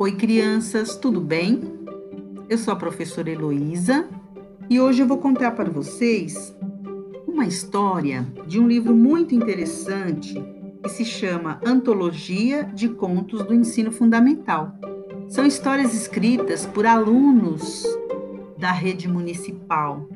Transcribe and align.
Oi, 0.00 0.12
crianças, 0.12 0.94
tudo 0.94 1.20
bem? 1.20 1.60
Eu 2.48 2.56
sou 2.56 2.72
a 2.72 2.76
professora 2.76 3.30
Heloísa 3.30 4.08
e 4.70 4.80
hoje 4.80 5.02
eu 5.02 5.08
vou 5.08 5.18
contar 5.18 5.50
para 5.50 5.68
vocês 5.68 6.54
uma 7.26 7.44
história 7.44 8.24
de 8.46 8.60
um 8.60 8.68
livro 8.68 8.94
muito 8.94 9.34
interessante 9.34 10.40
que 10.84 10.88
se 10.88 11.04
chama 11.04 11.60
Antologia 11.66 12.62
de 12.62 12.88
Contos 12.90 13.42
do 13.42 13.52
Ensino 13.52 13.90
Fundamental. 13.90 14.72
São 15.26 15.44
histórias 15.44 15.92
escritas 15.92 16.64
por 16.64 16.86
alunos 16.86 17.84
da 18.56 18.70
rede 18.70 19.08
municipal. 19.08 20.08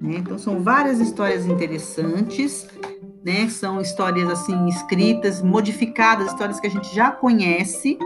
Né? 0.00 0.16
Então, 0.16 0.36
são 0.36 0.64
várias 0.64 0.98
histórias 0.98 1.46
interessantes, 1.46 2.66
né? 3.24 3.48
São 3.48 3.80
histórias 3.80 4.28
assim 4.28 4.66
escritas, 4.66 5.40
modificadas, 5.42 6.26
histórias 6.26 6.58
que 6.58 6.66
a 6.66 6.70
gente 6.70 6.92
já 6.92 7.12
conhece 7.12 7.96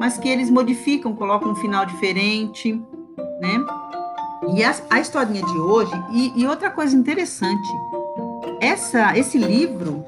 mas 0.00 0.16
que 0.16 0.30
eles 0.30 0.48
modificam, 0.48 1.14
colocam 1.14 1.50
um 1.52 1.54
final 1.54 1.84
diferente, 1.84 2.72
né? 3.38 3.62
E 4.56 4.64
a, 4.64 4.74
a 4.88 4.98
historinha 4.98 5.44
de 5.44 5.58
hoje, 5.58 5.92
e, 6.10 6.40
e, 6.40 6.46
outra 6.46 6.70
coisa 6.70 6.96
interessante, 6.96 7.68
essa, 8.58 9.14
esse 9.18 9.36
livro, 9.36 10.02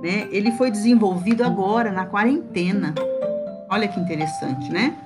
né, 0.00 0.28
ele 0.30 0.52
foi 0.52 0.70
desenvolvido 0.70 1.42
agora, 1.42 1.90
na 1.90 2.06
quarentena. 2.06 2.94
Olha 3.68 3.88
que 3.88 3.98
interessante, 3.98 4.70
né? 4.70 4.96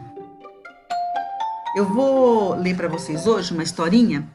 Eu 1.74 1.86
vou 1.86 2.54
ler 2.54 2.76
para 2.76 2.88
vocês 2.88 3.26
hoje 3.26 3.54
uma 3.54 3.62
historinha 3.62 4.28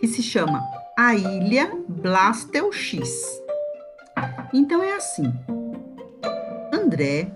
que 0.00 0.08
se 0.08 0.22
chama 0.22 0.64
A 0.98 1.14
Ilha 1.14 1.70
Blastel 1.86 2.72
X. 2.72 3.10
Então 4.54 4.82
é 4.82 4.94
assim. 4.94 5.30
André 6.72 7.30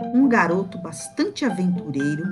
um 0.00 0.28
garoto 0.28 0.78
bastante 0.78 1.44
aventureiro, 1.44 2.24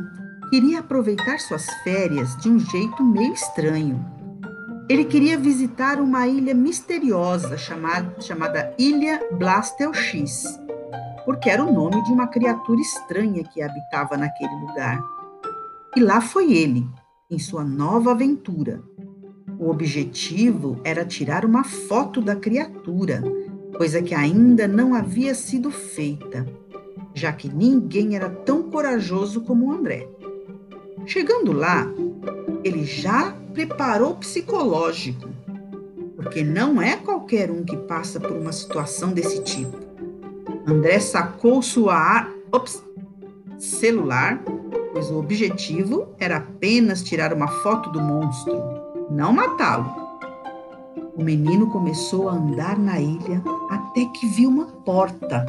queria 0.51 0.81
aproveitar 0.81 1.39
suas 1.39 1.67
férias 1.85 2.37
de 2.39 2.49
um 2.49 2.59
jeito 2.59 3.05
meio 3.05 3.33
estranho. 3.33 4.05
Ele 4.89 5.05
queria 5.05 5.39
visitar 5.39 6.01
uma 6.01 6.27
ilha 6.27 6.53
misteriosa 6.55 7.57
chamada, 7.57 8.21
chamada 8.21 8.75
Ilha 8.77 9.21
Blastel 9.33 9.95
X, 9.95 10.59
porque 11.25 11.49
era 11.49 11.65
o 11.65 11.73
nome 11.73 12.03
de 12.05 12.13
uma 12.13 12.27
criatura 12.27 12.81
estranha 12.81 13.45
que 13.45 13.63
habitava 13.63 14.17
naquele 14.17 14.55
lugar. 14.67 15.01
E 15.95 16.01
lá 16.01 16.21
foi 16.21 16.53
ele, 16.53 16.85
em 17.31 17.39
sua 17.39 17.63
nova 17.63 18.11
aventura. 18.11 18.83
O 19.59 19.71
objetivo 19.71 20.81
era 20.83 21.05
tirar 21.05 21.45
uma 21.45 21.63
foto 21.63 22.21
da 22.21 22.35
criatura, 22.35 23.23
coisa 23.77 24.03
que 24.03 24.15
ainda 24.15 24.67
não 24.67 24.95
havia 24.95 25.35
sido 25.35 25.71
feita 25.71 26.45
já 27.15 27.33
que 27.33 27.49
ninguém 27.49 28.17
era 28.17 28.31
tão 28.31 28.65
corajoso 28.65 29.41
como 29.43 29.73
André. 29.73 30.09
Chegando 31.07 31.53
lá, 31.53 31.87
ele 32.63 32.85
já 32.85 33.35
preparou 33.53 34.13
o 34.13 34.17
psicológico, 34.17 35.29
porque 36.15 36.45
não 36.45 36.81
é 36.81 36.97
qualquer 36.97 37.51
um 37.51 37.65
que 37.65 37.77
passa 37.77 38.21
por 38.21 38.33
uma 38.33 38.53
situação 38.53 39.13
desse 39.13 39.43
tipo. 39.43 39.77
André 40.67 41.01
sacou 41.01 41.63
sua 41.63 42.29
ops, 42.53 42.83
celular, 43.59 44.43
pois 44.93 45.11
o 45.11 45.19
objetivo 45.19 46.09
era 46.19 46.37
apenas 46.37 47.03
tirar 47.03 47.33
uma 47.33 47.49
foto 47.49 47.91
do 47.91 48.01
monstro, 48.01 48.57
não 49.11 49.33
matá-lo. 49.33 50.11
O 51.17 51.23
menino 51.23 51.71
começou 51.71 52.29
a 52.29 52.33
andar 52.33 52.79
na 52.79 53.01
ilha 53.01 53.43
até 53.69 54.05
que 54.07 54.27
viu 54.29 54.49
uma 54.49 54.67
porta 54.67 55.45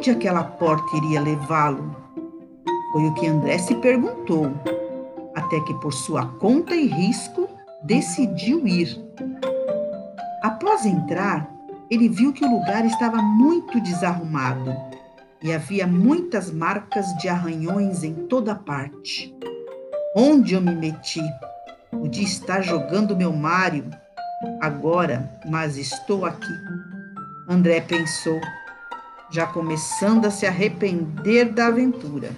onde 0.00 0.10
aquela 0.10 0.42
porta 0.42 0.96
iria 0.96 1.20
levá-lo? 1.20 1.94
Foi 2.90 3.04
o 3.04 3.12
que 3.12 3.26
André 3.26 3.58
se 3.58 3.74
perguntou, 3.74 4.50
até 5.36 5.60
que, 5.60 5.74
por 5.74 5.92
sua 5.92 6.24
conta 6.38 6.74
e 6.74 6.86
risco, 6.86 7.46
decidiu 7.82 8.66
ir. 8.66 8.98
Após 10.42 10.86
entrar, 10.86 11.54
ele 11.90 12.08
viu 12.08 12.32
que 12.32 12.42
o 12.42 12.50
lugar 12.50 12.86
estava 12.86 13.20
muito 13.20 13.78
desarrumado 13.78 14.74
e 15.42 15.52
havia 15.52 15.86
muitas 15.86 16.50
marcas 16.50 17.04
de 17.18 17.28
arranhões 17.28 18.02
em 18.02 18.14
toda 18.26 18.54
parte. 18.54 19.36
Onde 20.16 20.54
eu 20.54 20.62
me 20.62 20.74
meti? 20.74 21.22
Podia 21.90 22.24
estar 22.24 22.62
jogando 22.62 23.14
meu 23.14 23.34
Mário 23.34 23.84
agora, 24.62 25.30
mas 25.44 25.76
estou 25.76 26.24
aqui. 26.24 26.54
André 27.46 27.82
pensou 27.82 28.40
já 29.30 29.46
começando 29.46 30.26
a 30.26 30.30
se 30.30 30.46
arrepender 30.46 31.52
da 31.52 31.68
aventura. 31.68 32.30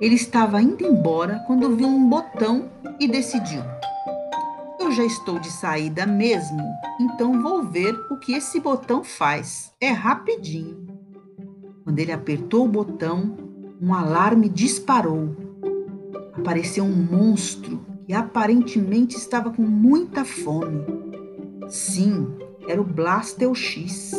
Ele 0.00 0.14
estava 0.14 0.60
indo 0.60 0.84
embora 0.84 1.42
quando 1.46 1.74
viu 1.74 1.86
um 1.86 2.08
botão 2.08 2.70
e 2.98 3.06
decidiu: 3.06 3.62
Eu 4.80 4.90
já 4.92 5.04
estou 5.04 5.38
de 5.38 5.50
saída 5.50 6.06
mesmo, 6.06 6.62
então 7.00 7.40
vou 7.42 7.62
ver 7.62 7.94
o 8.10 8.18
que 8.18 8.34
esse 8.34 8.60
botão 8.60 9.04
faz. 9.04 9.72
É 9.80 9.90
rapidinho. 9.90 10.86
Quando 11.84 11.98
ele 11.98 12.12
apertou 12.12 12.64
o 12.64 12.68
botão, 12.68 13.36
um 13.80 13.94
alarme 13.94 14.48
disparou. 14.48 15.36
Apareceu 16.34 16.84
um 16.84 16.94
monstro 16.94 17.80
que 18.06 18.12
aparentemente 18.12 19.16
estava 19.16 19.50
com 19.50 19.62
muita 19.62 20.24
fome. 20.24 20.84
Sim, 21.68 22.26
era 22.68 22.80
o 22.80 22.84
Blastel 22.84 23.54
X. 23.54 24.12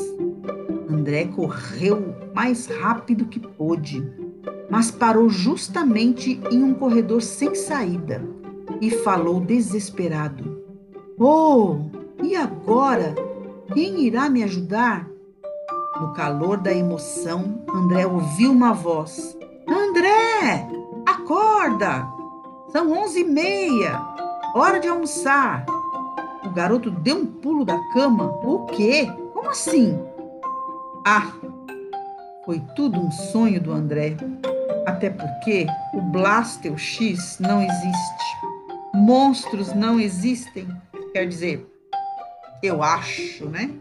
André 1.07 1.23
correu 1.23 2.13
mais 2.34 2.66
rápido 2.68 3.28
que 3.28 3.40
pôde, 3.40 4.06
mas 4.69 4.91
parou 4.91 5.29
justamente 5.29 6.38
em 6.51 6.62
um 6.62 6.73
corredor 6.73 7.22
sem 7.22 7.56
saída 7.56 8.22
e 8.81 8.91
falou 8.91 9.40
desesperado: 9.40 10.62
Oh, 11.18 11.78
e 12.22 12.35
agora? 12.35 13.16
Quem 13.73 14.01
irá 14.01 14.29
me 14.29 14.44
ajudar? 14.44 15.09
No 16.01 16.12
calor 16.12 16.57
da 16.57 16.73
emoção, 16.73 17.63
André 17.74 18.06
ouviu 18.06 18.51
uma 18.51 18.74
voz: 18.74 19.38
André, 19.66 20.68
acorda! 21.07 22.06
São 22.68 22.91
onze 22.91 23.22
e 23.22 23.24
meia, 23.24 23.97
hora 24.53 24.78
de 24.78 24.89
almoçar. 24.89 25.66
O 26.44 26.50
garoto 26.50 26.91
deu 26.91 27.16
um 27.16 27.25
pulo 27.25 27.63
da 27.63 27.79
cama. 27.94 28.25
O 28.44 28.66
quê? 28.66 29.09
Como 29.34 29.50
assim? 29.50 29.97
Ah, 31.09 31.31
foi 32.44 32.62
tudo 32.75 33.00
um 33.00 33.09
sonho 33.09 33.62
do 33.62 33.72
André. 33.72 34.18
Até 34.85 35.09
porque 35.09 35.66
o 35.94 36.01
Blastel 36.01 36.78
X 36.78 37.40
não 37.40 37.62
existe. 37.62 38.38
Monstros 38.94 39.72
não 39.73 40.01
existem. 40.01 40.68
Quer 41.13 41.25
dizer, 41.25 41.66
eu 42.62 42.84
acho, 42.84 43.47
né? 43.47 43.72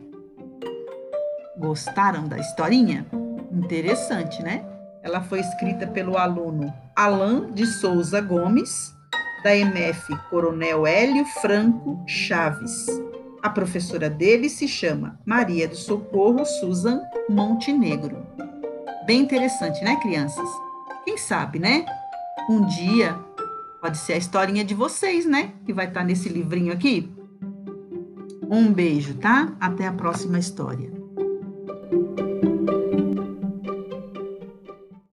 Gostaram 1.59 2.29
da 2.29 2.39
historinha? 2.39 3.05
Interessante, 3.51 4.41
né? 4.41 4.65
Ela 5.03 5.21
foi 5.21 5.41
escrita 5.41 5.85
pelo 5.85 6.17
aluno 6.17 6.73
Alain 6.95 7.53
de 7.55 7.67
Souza 7.67 8.21
Gomes, 8.21 8.95
da 9.43 9.57
MF 9.57 10.17
Coronel 10.31 10.87
Hélio 10.87 11.25
Franco 11.43 12.01
Chaves. 12.07 12.87
A 13.47 13.51
professora 13.51 14.11
dele 14.11 14.49
se 14.49 14.67
chama 14.67 15.21
Maria 15.25 15.69
do 15.69 15.77
Socorro 15.77 16.45
Susan 16.45 17.01
Montenegro. 17.31 18.27
Bem 19.07 19.21
interessante, 19.21 19.85
né, 19.85 19.95
crianças? 20.03 20.49
Quem 21.05 21.17
sabe, 21.17 21.61
né? 21.61 21.87
Um 22.51 22.67
dia 22.67 23.17
pode 23.81 23.99
ser 23.99 24.15
a 24.15 24.17
historinha 24.17 24.65
de 24.65 24.75
vocês, 24.75 25.25
né? 25.25 25.53
Que 25.65 25.73
vai 25.73 25.87
estar 25.87 26.03
nesse 26.03 26.29
livrinho 26.29 26.73
aqui. 26.73 27.09
Um 28.51 28.73
beijo, 28.73 29.15
tá? 29.15 29.57
Até 29.61 29.87
a 29.87 29.93
próxima 29.93 30.41
história. 30.41 30.96